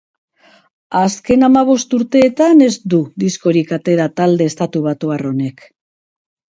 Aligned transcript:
Azken 0.99 1.47
hamabost 1.49 1.93
urteetan 1.99 2.65
ez 2.71 2.71
du 2.97 3.03
diskorik 3.27 3.77
atera 3.81 4.11
talde 4.19 4.53
estatubatuar 4.55 5.29
honek. 5.35 5.67